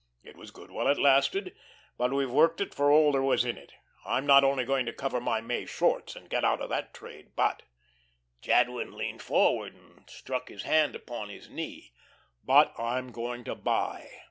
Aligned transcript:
It 0.23 0.35
was 0.35 0.49
good 0.49 0.71
while 0.71 0.87
it 0.87 0.97
lasted, 0.97 1.55
but 1.95 2.11
we've 2.11 2.31
worked 2.31 2.59
it 2.59 2.73
for 2.73 2.89
all 2.89 3.11
there 3.11 3.21
was 3.21 3.45
in 3.45 3.55
it. 3.55 3.71
I'm 4.03 4.25
not 4.25 4.43
only 4.43 4.65
going 4.65 4.87
to 4.87 4.93
cover 4.93 5.19
my 5.21 5.41
May 5.41 5.67
shorts 5.67 6.15
and 6.15 6.27
get 6.27 6.43
out 6.43 6.59
of 6.59 6.69
that 6.71 6.91
trade, 6.91 7.35
but" 7.35 7.61
Jadwin 8.41 8.97
leaned 8.97 9.21
forward 9.21 9.75
and 9.75 10.09
struck 10.09 10.49
his 10.49 10.63
hand 10.63 10.95
upon 10.95 11.29
his 11.29 11.51
knee 11.51 11.91
"but 12.43 12.73
I'm 12.79 13.11
going 13.11 13.43
to 13.43 13.53
buy. 13.53 14.09